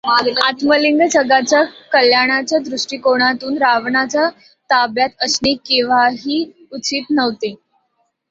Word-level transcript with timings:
आत्मलिंग 0.43 1.01
जगाच्या 1.11 1.61
कल्याणाच्या 1.91 2.59
दृष्टिकोनातून 2.59 3.57
रावणाच्या 3.57 4.27
ताब्यांत 4.69 5.23
असणे 5.23 5.53
केव्हाही 5.55 6.43
उचित 6.71 7.11
नव्हते. 7.11 7.53